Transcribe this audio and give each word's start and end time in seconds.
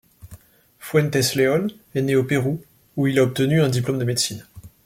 Fuentes-León 0.79 1.67
est 1.93 2.01
né 2.01 2.15
au 2.15 2.23
Pérou 2.23 2.59
où 2.97 3.05
il 3.05 3.19
a 3.19 3.23
obtenu 3.23 3.61
un 3.61 3.69
diplôme 3.69 3.99
de 3.99 4.03
médecine. 4.03 4.47